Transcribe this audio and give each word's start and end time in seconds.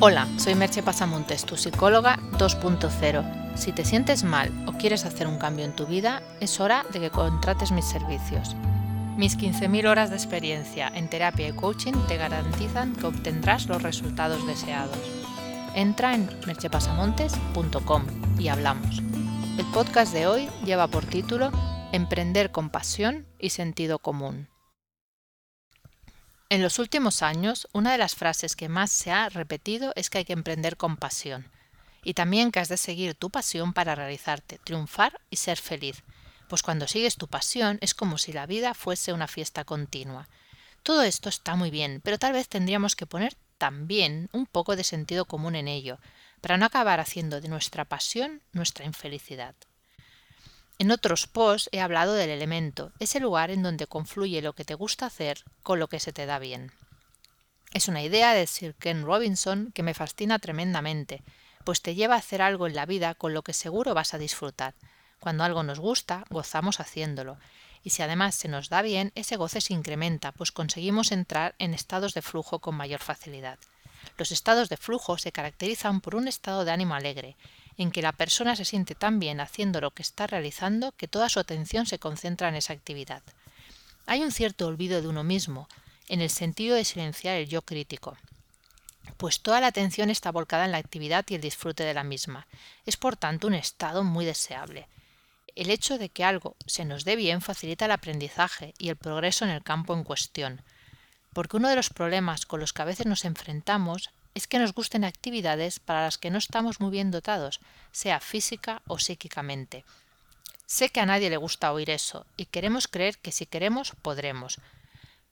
Hola, 0.00 0.28
soy 0.36 0.54
Merche 0.54 0.80
Pasamontes, 0.80 1.44
tu 1.44 1.56
psicóloga 1.56 2.20
2.0. 2.38 3.56
Si 3.56 3.72
te 3.72 3.84
sientes 3.84 4.22
mal 4.22 4.52
o 4.68 4.74
quieres 4.74 5.04
hacer 5.04 5.26
un 5.26 5.38
cambio 5.38 5.64
en 5.64 5.74
tu 5.74 5.86
vida, 5.86 6.22
es 6.38 6.60
hora 6.60 6.84
de 6.92 7.00
que 7.00 7.10
contrates 7.10 7.72
mis 7.72 7.84
servicios. 7.84 8.54
Mis 9.16 9.36
15.000 9.36 9.88
horas 9.88 10.10
de 10.10 10.16
experiencia 10.16 10.86
en 10.94 11.10
terapia 11.10 11.48
y 11.48 11.52
coaching 11.52 11.94
te 12.06 12.16
garantizan 12.16 12.94
que 12.94 13.06
obtendrás 13.06 13.66
los 13.66 13.82
resultados 13.82 14.46
deseados. 14.46 14.96
Entra 15.74 16.14
en 16.14 16.30
merchepasamontes.com 16.46 18.04
y 18.38 18.46
hablamos. 18.46 19.02
El 19.58 19.66
podcast 19.74 20.12
de 20.12 20.28
hoy 20.28 20.48
lleva 20.64 20.86
por 20.86 21.06
título 21.06 21.50
Emprender 21.90 22.52
con 22.52 22.70
pasión 22.70 23.26
y 23.40 23.50
sentido 23.50 23.98
común. 23.98 24.48
En 26.50 26.62
los 26.62 26.78
últimos 26.78 27.20
años, 27.20 27.68
una 27.72 27.92
de 27.92 27.98
las 27.98 28.14
frases 28.14 28.56
que 28.56 28.70
más 28.70 28.90
se 28.90 29.12
ha 29.12 29.28
repetido 29.28 29.92
es 29.96 30.08
que 30.08 30.18
hay 30.18 30.24
que 30.24 30.32
emprender 30.32 30.78
con 30.78 30.96
pasión, 30.96 31.46
y 32.02 32.14
también 32.14 32.50
que 32.50 32.60
has 32.60 32.70
de 32.70 32.78
seguir 32.78 33.14
tu 33.14 33.28
pasión 33.28 33.74
para 33.74 33.94
realizarte, 33.94 34.58
triunfar 34.64 35.20
y 35.28 35.36
ser 35.36 35.58
feliz, 35.58 36.02
pues 36.48 36.62
cuando 36.62 36.88
sigues 36.88 37.16
tu 37.16 37.28
pasión 37.28 37.76
es 37.82 37.92
como 37.92 38.16
si 38.16 38.32
la 38.32 38.46
vida 38.46 38.72
fuese 38.72 39.12
una 39.12 39.28
fiesta 39.28 39.64
continua. 39.64 40.26
Todo 40.82 41.02
esto 41.02 41.28
está 41.28 41.54
muy 41.54 41.70
bien, 41.70 42.00
pero 42.02 42.18
tal 42.18 42.32
vez 42.32 42.48
tendríamos 42.48 42.96
que 42.96 43.04
poner 43.04 43.36
también 43.58 44.30
un 44.32 44.46
poco 44.46 44.74
de 44.74 44.84
sentido 44.84 45.26
común 45.26 45.54
en 45.54 45.68
ello, 45.68 45.98
para 46.40 46.56
no 46.56 46.64
acabar 46.64 46.98
haciendo 46.98 47.42
de 47.42 47.48
nuestra 47.48 47.84
pasión 47.84 48.40
nuestra 48.52 48.86
infelicidad. 48.86 49.54
En 50.80 50.92
otros 50.92 51.26
posts 51.26 51.68
he 51.72 51.80
hablado 51.80 52.14
del 52.14 52.30
elemento, 52.30 52.92
ese 53.00 53.18
lugar 53.18 53.50
en 53.50 53.64
donde 53.64 53.88
confluye 53.88 54.42
lo 54.42 54.52
que 54.52 54.64
te 54.64 54.74
gusta 54.74 55.06
hacer 55.06 55.42
con 55.64 55.80
lo 55.80 55.88
que 55.88 55.98
se 55.98 56.12
te 56.12 56.24
da 56.24 56.38
bien. 56.38 56.70
Es 57.72 57.88
una 57.88 58.00
idea 58.00 58.32
de 58.32 58.46
Sir 58.46 58.76
Ken 58.76 59.04
Robinson 59.04 59.72
que 59.74 59.82
me 59.82 59.92
fascina 59.92 60.38
tremendamente, 60.38 61.24
pues 61.64 61.82
te 61.82 61.96
lleva 61.96 62.14
a 62.14 62.18
hacer 62.18 62.42
algo 62.42 62.68
en 62.68 62.76
la 62.76 62.86
vida 62.86 63.14
con 63.14 63.34
lo 63.34 63.42
que 63.42 63.54
seguro 63.54 63.92
vas 63.92 64.14
a 64.14 64.18
disfrutar. 64.18 64.74
Cuando 65.18 65.42
algo 65.42 65.64
nos 65.64 65.80
gusta, 65.80 66.24
gozamos 66.30 66.78
haciéndolo, 66.78 67.38
y 67.82 67.90
si 67.90 68.02
además 68.02 68.36
se 68.36 68.46
nos 68.46 68.68
da 68.68 68.80
bien, 68.80 69.10
ese 69.16 69.34
goce 69.34 69.60
se 69.60 69.74
incrementa, 69.74 70.30
pues 70.30 70.52
conseguimos 70.52 71.10
entrar 71.10 71.56
en 71.58 71.74
estados 71.74 72.14
de 72.14 72.22
flujo 72.22 72.60
con 72.60 72.76
mayor 72.76 73.00
facilidad. 73.00 73.58
Los 74.16 74.30
estados 74.30 74.68
de 74.68 74.76
flujo 74.76 75.18
se 75.18 75.32
caracterizan 75.32 76.00
por 76.00 76.14
un 76.14 76.28
estado 76.28 76.64
de 76.64 76.70
ánimo 76.70 76.94
alegre, 76.94 77.36
en 77.78 77.90
que 77.90 78.02
la 78.02 78.12
persona 78.12 78.56
se 78.56 78.66
siente 78.66 78.94
tan 78.94 79.18
bien 79.18 79.40
haciendo 79.40 79.80
lo 79.80 79.92
que 79.92 80.02
está 80.02 80.26
realizando 80.26 80.92
que 80.92 81.08
toda 81.08 81.28
su 81.28 81.40
atención 81.40 81.86
se 81.86 81.98
concentra 81.98 82.48
en 82.48 82.56
esa 82.56 82.74
actividad. 82.74 83.22
Hay 84.04 84.22
un 84.22 84.32
cierto 84.32 84.66
olvido 84.66 85.00
de 85.00 85.08
uno 85.08 85.24
mismo, 85.24 85.68
en 86.08 86.20
el 86.20 86.30
sentido 86.30 86.76
de 86.76 86.84
silenciar 86.84 87.36
el 87.36 87.48
yo 87.48 87.62
crítico, 87.62 88.16
pues 89.16 89.40
toda 89.40 89.60
la 89.60 89.66
atención 89.68 90.10
está 90.10 90.30
volcada 90.30 90.64
en 90.64 90.72
la 90.72 90.78
actividad 90.78 91.24
y 91.28 91.34
el 91.34 91.40
disfrute 91.40 91.84
de 91.84 91.94
la 91.94 92.04
misma. 92.04 92.46
Es 92.86 92.96
por 92.96 93.16
tanto 93.16 93.46
un 93.46 93.54
estado 93.54 94.04
muy 94.04 94.24
deseable. 94.24 94.86
El 95.56 95.70
hecho 95.70 95.98
de 95.98 96.08
que 96.08 96.24
algo 96.24 96.56
se 96.66 96.84
nos 96.84 97.04
dé 97.04 97.16
bien 97.16 97.40
facilita 97.40 97.86
el 97.86 97.90
aprendizaje 97.90 98.74
y 98.78 98.90
el 98.90 98.96
progreso 98.96 99.44
en 99.44 99.50
el 99.50 99.62
campo 99.62 99.94
en 99.94 100.04
cuestión, 100.04 100.62
porque 101.32 101.56
uno 101.56 101.68
de 101.68 101.76
los 101.76 101.90
problemas 101.90 102.46
con 102.46 102.60
los 102.60 102.72
que 102.72 102.82
a 102.82 102.84
veces 102.84 103.06
nos 103.06 103.24
enfrentamos 103.24 104.10
es 104.38 104.46
que 104.46 104.60
nos 104.60 104.72
gusten 104.72 105.04
actividades 105.04 105.80
para 105.80 106.02
las 106.02 106.16
que 106.16 106.30
no 106.30 106.38
estamos 106.38 106.80
muy 106.80 106.90
bien 106.90 107.10
dotados, 107.10 107.60
sea 107.90 108.20
física 108.20 108.82
o 108.86 108.98
psíquicamente. 108.98 109.84
Sé 110.64 110.90
que 110.90 111.00
a 111.00 111.06
nadie 111.06 111.28
le 111.28 111.36
gusta 111.36 111.72
oír 111.72 111.90
eso, 111.90 112.24
y 112.36 112.46
queremos 112.46 112.86
creer 112.86 113.18
que 113.18 113.32
si 113.32 113.46
queremos 113.46 113.92
podremos, 114.00 114.60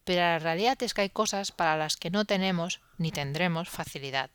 pero 0.02 0.22
la 0.22 0.40
realidad 0.40 0.82
es 0.82 0.92
que 0.92 1.02
hay 1.02 1.10
cosas 1.10 1.52
para 1.52 1.76
las 1.76 1.96
que 1.96 2.10
no 2.10 2.24
tenemos 2.24 2.80
ni 2.98 3.12
tendremos 3.12 3.68
facilidad. 3.68 4.30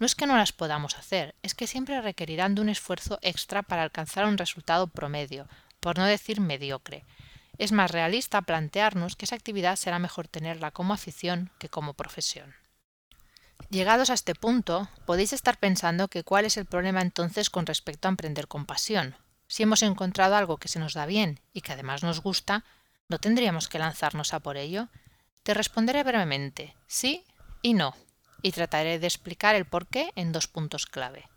No 0.00 0.06
es 0.06 0.16
que 0.16 0.26
no 0.26 0.36
las 0.36 0.52
podamos 0.52 0.96
hacer, 0.98 1.36
es 1.42 1.54
que 1.54 1.68
siempre 1.68 2.00
requerirán 2.00 2.56
de 2.56 2.62
un 2.62 2.70
esfuerzo 2.70 3.20
extra 3.22 3.62
para 3.62 3.82
alcanzar 3.82 4.26
un 4.26 4.38
resultado 4.38 4.88
promedio, 4.88 5.46
por 5.78 5.96
no 5.96 6.06
decir 6.06 6.40
mediocre. 6.40 7.04
Es 7.58 7.70
más 7.70 7.92
realista 7.92 8.42
plantearnos 8.42 9.14
que 9.14 9.26
esa 9.26 9.36
actividad 9.36 9.76
será 9.76 10.00
mejor 10.00 10.26
tenerla 10.26 10.72
como 10.72 10.92
afición 10.92 11.50
que 11.58 11.68
como 11.68 11.94
profesión. 11.94 12.54
Llegados 13.70 14.08
a 14.08 14.14
este 14.14 14.34
punto, 14.34 14.88
podéis 15.04 15.34
estar 15.34 15.58
pensando 15.58 16.08
que 16.08 16.24
cuál 16.24 16.46
es 16.46 16.56
el 16.56 16.64
problema 16.64 17.02
entonces 17.02 17.50
con 17.50 17.66
respecto 17.66 18.08
a 18.08 18.10
emprender 18.10 18.48
con 18.48 18.64
pasión. 18.64 19.14
Si 19.46 19.62
hemos 19.62 19.82
encontrado 19.82 20.36
algo 20.36 20.56
que 20.56 20.68
se 20.68 20.78
nos 20.78 20.94
da 20.94 21.04
bien 21.04 21.40
y 21.52 21.60
que 21.60 21.72
además 21.72 22.02
nos 22.02 22.22
gusta, 22.22 22.64
¿no 23.08 23.18
tendríamos 23.18 23.68
que 23.68 23.78
lanzarnos 23.78 24.32
a 24.32 24.40
por 24.40 24.56
ello? 24.56 24.88
Te 25.42 25.52
responderé 25.52 26.02
brevemente, 26.02 26.74
sí 26.86 27.24
y 27.60 27.74
no, 27.74 27.94
y 28.40 28.52
trataré 28.52 28.98
de 28.98 29.06
explicar 29.06 29.54
el 29.54 29.66
por 29.66 29.86
qué 29.86 30.12
en 30.16 30.32
dos 30.32 30.48
puntos 30.48 30.86
clave. 30.86 31.28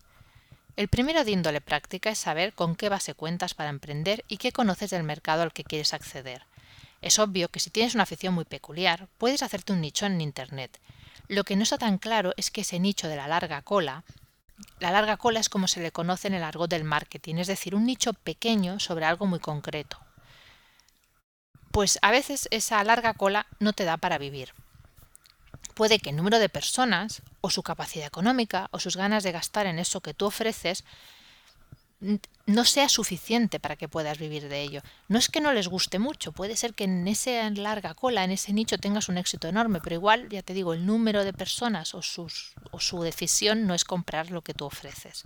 El 0.77 0.87
primero 0.87 1.25
de 1.25 1.31
índole 1.31 1.59
práctica 1.59 2.11
es 2.11 2.19
saber 2.19 2.53
con 2.53 2.75
qué 2.75 2.87
base 2.87 3.13
cuentas 3.13 3.53
para 3.53 3.69
emprender 3.69 4.23
y 4.29 4.37
qué 4.37 4.53
conoces 4.53 4.89
del 4.89 5.03
mercado 5.03 5.41
al 5.41 5.51
que 5.51 5.65
quieres 5.65 5.93
acceder. 5.93 6.45
Es 7.01 7.19
obvio 7.19 7.49
que 7.49 7.59
si 7.59 7.71
tienes 7.71 7.93
una 7.93 8.03
afición 8.03 8.33
muy 8.33 8.45
peculiar, 8.45 9.09
puedes 9.17 9.43
hacerte 9.43 9.73
un 9.73 9.81
nicho 9.81 10.05
en 10.05 10.21
Internet, 10.21 10.79
lo 11.27 11.43
que 11.43 11.55
no 11.55 11.63
está 11.63 11.77
tan 11.77 11.97
claro 11.97 12.33
es 12.37 12.51
que 12.51 12.61
ese 12.61 12.79
nicho 12.79 13.07
de 13.07 13.15
la 13.15 13.27
larga 13.27 13.61
cola, 13.61 14.03
la 14.79 14.91
larga 14.91 15.17
cola 15.17 15.39
es 15.39 15.49
como 15.49 15.67
se 15.67 15.81
le 15.81 15.91
conoce 15.91 16.27
en 16.27 16.33
el 16.33 16.43
argot 16.43 16.69
del 16.69 16.83
marketing, 16.83 17.35
es 17.35 17.47
decir, 17.47 17.75
un 17.75 17.85
nicho 17.85 18.13
pequeño 18.13 18.79
sobre 18.79 19.05
algo 19.05 19.25
muy 19.25 19.39
concreto. 19.39 19.99
Pues 21.71 21.99
a 22.01 22.11
veces 22.11 22.47
esa 22.51 22.83
larga 22.83 23.13
cola 23.13 23.47
no 23.59 23.73
te 23.73 23.85
da 23.85 23.97
para 23.97 24.17
vivir. 24.17 24.53
Puede 25.73 25.99
que 25.99 26.09
el 26.09 26.17
número 26.17 26.39
de 26.39 26.49
personas, 26.49 27.21
o 27.39 27.49
su 27.49 27.63
capacidad 27.63 28.05
económica, 28.05 28.67
o 28.71 28.79
sus 28.79 28.97
ganas 28.97 29.23
de 29.23 29.31
gastar 29.31 29.65
en 29.65 29.79
eso 29.79 30.01
que 30.01 30.13
tú 30.13 30.25
ofreces, 30.25 30.83
no 32.45 32.65
sea 32.65 32.89
suficiente 32.89 33.59
para 33.59 33.75
que 33.75 33.87
puedas 33.87 34.17
vivir 34.17 34.49
de 34.49 34.61
ello. 34.61 34.81
No 35.07 35.19
es 35.19 35.29
que 35.29 35.41
no 35.41 35.53
les 35.53 35.67
guste 35.67 35.99
mucho, 35.99 36.31
puede 36.31 36.55
ser 36.55 36.73
que 36.73 36.85
en 36.85 37.07
esa 37.07 37.49
larga 37.51 37.93
cola, 37.93 38.23
en 38.23 38.31
ese 38.31 38.53
nicho 38.53 38.77
tengas 38.77 39.09
un 39.09 39.17
éxito 39.17 39.47
enorme, 39.47 39.79
pero 39.81 39.95
igual, 39.95 40.27
ya 40.29 40.41
te 40.41 40.53
digo, 40.53 40.73
el 40.73 40.85
número 40.85 41.23
de 41.23 41.33
personas 41.33 41.93
o, 41.93 42.01
sus, 42.01 42.53
o 42.71 42.79
su 42.79 43.01
decisión 43.03 43.67
no 43.67 43.73
es 43.73 43.85
comprar 43.85 44.31
lo 44.31 44.41
que 44.41 44.53
tú 44.53 44.65
ofreces. 44.65 45.23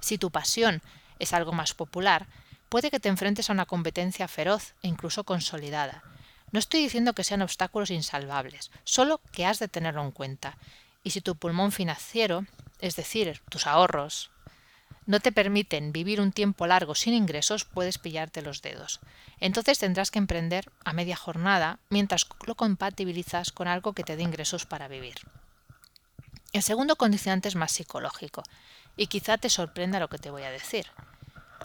Si 0.00 0.18
tu 0.18 0.30
pasión 0.30 0.82
es 1.18 1.32
algo 1.32 1.52
más 1.52 1.74
popular, 1.74 2.26
puede 2.68 2.90
que 2.90 3.00
te 3.00 3.08
enfrentes 3.08 3.48
a 3.48 3.52
una 3.52 3.66
competencia 3.66 4.28
feroz 4.28 4.74
e 4.82 4.88
incluso 4.88 5.24
consolidada. 5.24 6.02
No 6.50 6.58
estoy 6.58 6.82
diciendo 6.82 7.14
que 7.14 7.24
sean 7.24 7.42
obstáculos 7.42 7.90
insalvables, 7.90 8.70
solo 8.84 9.20
que 9.32 9.46
has 9.46 9.58
de 9.58 9.68
tenerlo 9.68 10.02
en 10.02 10.10
cuenta. 10.10 10.58
Y 11.02 11.10
si 11.10 11.20
tu 11.20 11.36
pulmón 11.36 11.72
financiero, 11.72 12.46
es 12.80 12.96
decir, 12.96 13.40
tus 13.48 13.66
ahorros, 13.66 14.30
no 15.06 15.20
te 15.20 15.32
permiten 15.32 15.92
vivir 15.92 16.20
un 16.20 16.32
tiempo 16.32 16.66
largo 16.66 16.94
sin 16.94 17.14
ingresos, 17.14 17.64
puedes 17.64 17.98
pillarte 17.98 18.42
los 18.42 18.62
dedos. 18.62 19.00
Entonces 19.38 19.78
tendrás 19.78 20.10
que 20.10 20.18
emprender 20.18 20.70
a 20.84 20.92
media 20.92 21.16
jornada 21.16 21.78
mientras 21.90 22.26
lo 22.46 22.54
compatibilizas 22.54 23.52
con 23.52 23.68
algo 23.68 23.92
que 23.92 24.04
te 24.04 24.16
dé 24.16 24.22
ingresos 24.22 24.66
para 24.66 24.88
vivir. 24.88 25.16
El 26.52 26.62
segundo 26.62 26.96
condicionante 26.96 27.48
es 27.48 27.56
más 27.56 27.72
psicológico, 27.72 28.42
y 28.96 29.08
quizá 29.08 29.38
te 29.38 29.50
sorprenda 29.50 29.98
lo 29.98 30.08
que 30.08 30.18
te 30.18 30.30
voy 30.30 30.44
a 30.44 30.50
decir. 30.50 30.86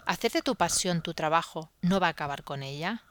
¿Hacer 0.04 0.32
de 0.32 0.42
tu 0.42 0.56
pasión 0.56 1.02
tu 1.02 1.14
trabajo 1.14 1.70
no 1.80 2.00
va 2.00 2.08
a 2.08 2.10
acabar 2.10 2.42
con 2.42 2.62
ella? 2.62 3.02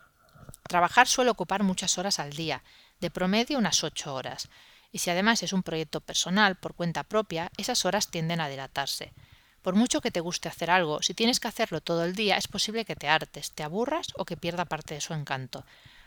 Trabajar 0.68 1.08
suele 1.08 1.32
ocupar 1.32 1.64
muchas 1.64 1.98
horas 1.98 2.20
al 2.20 2.34
día, 2.34 2.64
de 3.00 3.10
promedio 3.10 3.58
unas 3.58 3.84
ocho 3.84 4.14
horas, 4.14 4.50
y 4.92 5.00
si 5.00 5.10
además 5.10 5.42
es 5.42 5.54
un 5.54 5.64
proyecto 5.64 6.02
personal 6.02 6.56
por 6.58 6.74
cuenta 6.74 7.04
propia, 7.04 7.52
esas 7.58 7.86
horas 7.86 8.10
tienden 8.10 8.42
a 8.42 8.50
dilatarse. 8.50 9.14
Por 9.62 9.76
mucho 9.76 10.02
que 10.02 10.12
te 10.12 10.22
guste 10.22 10.48
hacer 10.48 10.72
algo, 10.72 11.02
si 11.02 11.14
tienes 11.14 11.40
que 11.40 11.48
hacerlo 11.48 11.82
todo 11.82 12.06
el 12.06 12.16
día, 12.16 12.38
es 12.38 12.48
posible 12.48 12.86
que 12.86 12.96
te 12.96 13.10
hartes, 13.10 13.52
te 13.52 13.64
aburras 13.64 14.08
o 14.16 14.26
que 14.26 14.38
pierda 14.38 14.66
parte 14.66 14.94
de 14.94 15.02
su 15.02 15.14
encanto. 15.14 15.66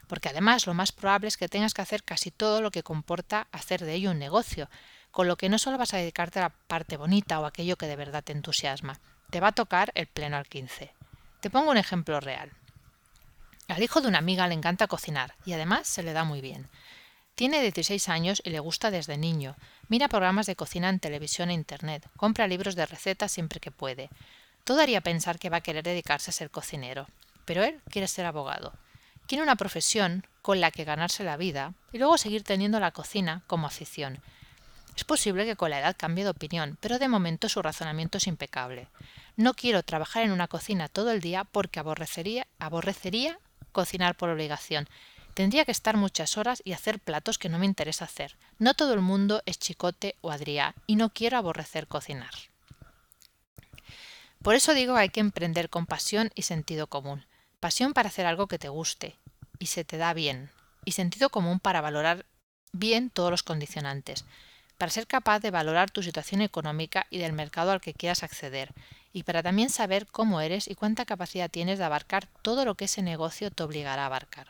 Porque 0.08 0.30
además 0.30 0.66
lo 0.66 0.74
más 0.74 0.92
probable 0.92 1.28
es 1.28 1.36
que 1.36 1.48
tengas 1.48 1.74
que 1.74 1.82
hacer 1.82 2.02
casi 2.02 2.30
todo 2.30 2.60
lo 2.60 2.70
que 2.70 2.82
comporta 2.82 3.46
hacer 3.52 3.84
de 3.84 3.94
ello 3.94 4.10
un 4.10 4.18
negocio, 4.18 4.68
con 5.10 5.28
lo 5.28 5.36
que 5.36 5.48
no 5.48 5.58
solo 5.58 5.78
vas 5.78 5.94
a 5.94 5.98
dedicarte 5.98 6.38
a 6.38 6.42
la 6.42 6.48
parte 6.48 6.96
bonita 6.96 7.38
o 7.40 7.44
aquello 7.44 7.76
que 7.76 7.86
de 7.86 7.96
verdad 7.96 8.24
te 8.24 8.32
entusiasma, 8.32 8.98
te 9.30 9.40
va 9.40 9.48
a 9.48 9.52
tocar 9.52 9.92
el 9.94 10.06
pleno 10.06 10.36
al 10.36 10.46
15. 10.46 10.90
Te 11.40 11.50
pongo 11.50 11.70
un 11.70 11.76
ejemplo 11.76 12.20
real. 12.20 12.50
Al 13.68 13.82
hijo 13.82 14.00
de 14.00 14.08
una 14.08 14.18
amiga 14.18 14.48
le 14.48 14.54
encanta 14.54 14.86
cocinar 14.86 15.34
y 15.44 15.52
además 15.52 15.86
se 15.86 16.02
le 16.02 16.12
da 16.12 16.24
muy 16.24 16.40
bien. 16.40 16.68
Tiene 17.42 17.60
16 17.60 18.08
años 18.08 18.40
y 18.44 18.50
le 18.50 18.60
gusta 18.60 18.92
desde 18.92 19.18
niño. 19.18 19.56
Mira 19.88 20.06
programas 20.06 20.46
de 20.46 20.54
cocina 20.54 20.88
en 20.88 21.00
televisión 21.00 21.50
e 21.50 21.54
internet. 21.54 22.08
Compra 22.16 22.46
libros 22.46 22.76
de 22.76 22.86
recetas 22.86 23.32
siempre 23.32 23.58
que 23.58 23.72
puede. 23.72 24.10
Todo 24.62 24.80
haría 24.80 25.00
pensar 25.00 25.40
que 25.40 25.50
va 25.50 25.56
a 25.56 25.60
querer 25.60 25.82
dedicarse 25.82 26.30
a 26.30 26.34
ser 26.34 26.50
cocinero. 26.50 27.08
Pero 27.44 27.64
él 27.64 27.80
quiere 27.90 28.06
ser 28.06 28.26
abogado. 28.26 28.74
Quiere 29.26 29.42
una 29.42 29.56
profesión 29.56 30.24
con 30.40 30.60
la 30.60 30.70
que 30.70 30.84
ganarse 30.84 31.24
la 31.24 31.36
vida 31.36 31.74
y 31.92 31.98
luego 31.98 32.16
seguir 32.16 32.44
teniendo 32.44 32.78
la 32.78 32.92
cocina 32.92 33.42
como 33.48 33.66
afición. 33.66 34.22
Es 34.96 35.02
posible 35.02 35.44
que 35.44 35.56
con 35.56 35.70
la 35.70 35.80
edad 35.80 35.96
cambie 35.98 36.22
de 36.22 36.30
opinión, 36.30 36.78
pero 36.80 37.00
de 37.00 37.08
momento 37.08 37.48
su 37.48 37.60
razonamiento 37.60 38.18
es 38.18 38.28
impecable. 38.28 38.86
No 39.34 39.54
quiero 39.54 39.82
trabajar 39.82 40.22
en 40.22 40.30
una 40.30 40.46
cocina 40.46 40.86
todo 40.86 41.10
el 41.10 41.20
día 41.20 41.42
porque 41.42 41.80
aborrecería, 41.80 42.46
aborrecería 42.60 43.36
cocinar 43.72 44.14
por 44.14 44.28
obligación 44.28 44.88
Tendría 45.34 45.64
que 45.64 45.72
estar 45.72 45.96
muchas 45.96 46.36
horas 46.36 46.60
y 46.64 46.72
hacer 46.72 47.00
platos 47.00 47.38
que 47.38 47.48
no 47.48 47.58
me 47.58 47.66
interesa 47.66 48.04
hacer. 48.04 48.36
No 48.58 48.74
todo 48.74 48.92
el 48.92 49.00
mundo 49.00 49.42
es 49.46 49.58
chicote 49.58 50.16
o 50.20 50.30
Adrià 50.30 50.74
y 50.86 50.96
no 50.96 51.10
quiero 51.10 51.38
aborrecer 51.38 51.86
cocinar. 51.86 52.34
Por 54.42 54.54
eso 54.54 54.74
digo 54.74 54.94
que 54.94 55.00
hay 55.00 55.08
que 55.08 55.20
emprender 55.20 55.70
con 55.70 55.86
pasión 55.86 56.30
y 56.34 56.42
sentido 56.42 56.86
común. 56.86 57.24
Pasión 57.60 57.94
para 57.94 58.08
hacer 58.08 58.26
algo 58.26 58.46
que 58.46 58.58
te 58.58 58.68
guste 58.68 59.16
y 59.58 59.66
se 59.66 59.84
te 59.84 59.96
da 59.96 60.12
bien. 60.12 60.50
Y 60.84 60.92
sentido 60.92 61.30
común 61.30 61.60
para 61.60 61.80
valorar 61.80 62.26
bien 62.72 63.08
todos 63.08 63.30
los 63.30 63.44
condicionantes. 63.44 64.24
Para 64.76 64.90
ser 64.90 65.06
capaz 65.06 65.38
de 65.38 65.52
valorar 65.52 65.90
tu 65.90 66.02
situación 66.02 66.42
económica 66.42 67.06
y 67.08 67.18
del 67.18 67.32
mercado 67.32 67.70
al 67.70 67.80
que 67.80 67.94
quieras 67.94 68.24
acceder. 68.24 68.74
Y 69.12 69.22
para 69.22 69.42
también 69.42 69.70
saber 69.70 70.08
cómo 70.08 70.40
eres 70.40 70.66
y 70.68 70.74
cuánta 70.74 71.04
capacidad 71.04 71.48
tienes 71.48 71.78
de 71.78 71.84
abarcar 71.84 72.26
todo 72.42 72.64
lo 72.64 72.74
que 72.74 72.86
ese 72.86 73.00
negocio 73.00 73.50
te 73.50 73.62
obligará 73.62 74.02
a 74.02 74.06
abarcar. 74.06 74.48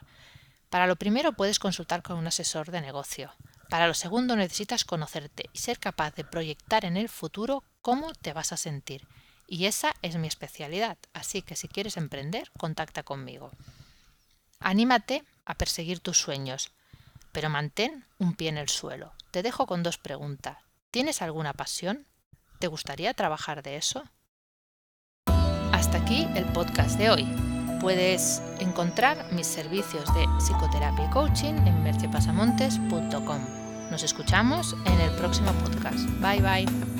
Para 0.72 0.86
lo 0.86 0.96
primero 0.96 1.34
puedes 1.34 1.58
consultar 1.58 2.02
con 2.02 2.16
un 2.16 2.26
asesor 2.26 2.70
de 2.70 2.80
negocio. 2.80 3.30
Para 3.69 3.86
lo 3.86 3.92
segundo 3.92 4.36
necesitas 4.36 4.86
conocerte 4.86 5.50
y 5.52 5.58
ser 5.58 5.78
capaz 5.78 6.14
de 6.14 6.24
proyectar 6.24 6.86
en 6.86 6.96
el 6.96 7.10
futuro 7.10 7.62
cómo 7.82 8.14
te 8.14 8.32
vas 8.32 8.54
a 8.54 8.56
sentir. 8.56 9.06
Y 9.46 9.66
esa 9.66 9.94
es 10.00 10.16
mi 10.16 10.28
especialidad, 10.28 10.96
así 11.12 11.42
que 11.42 11.56
si 11.56 11.69
quieres 11.69 11.98
emprender, 11.98 12.50
contacta 12.56 13.02
conmigo. 13.02 13.50
Anímate 14.60 15.24
a 15.44 15.56
perseguir 15.56 16.00
tus 16.00 16.19
sueños, 16.19 16.72
pero 17.32 17.50
mantén 17.50 18.06
un 18.19 18.34
pie 18.34 18.48
en 18.48 18.56
el 18.56 18.70
suelo. 18.70 19.12
Te 19.30 19.42
dejo 19.42 19.66
con 19.66 19.82
dos 19.82 19.98
preguntas. 19.98 20.56
¿Tienes 20.90 21.20
alguna 21.20 21.52
pasión? 21.52 22.06
¿Te 22.60 22.69
gustaría 22.69 23.12
trabajar 23.12 23.62
de 23.62 23.76
eso? 23.76 24.04
Hasta 25.70 25.98
aquí 25.98 26.26
el 26.34 26.46
podcast 26.46 26.96
de 26.96 27.10
hoy. 27.10 27.51
Puedes 27.82 28.40
encontrar 28.61 29.26
mis 29.32 29.49
servicios 29.49 30.05
de 30.14 30.25
psicoterapia 30.38 31.05
y 31.05 31.11
coaching 31.11 31.55
en 31.67 31.82
mercepasamontes.com. 31.82 33.40
Nos 33.90 34.05
escuchamos 34.05 34.75
en 34.87 35.00
el 35.00 35.11
próximo 35.17 35.52
podcast. 35.55 35.99
Bye 36.20 36.40
bye. 36.40 36.91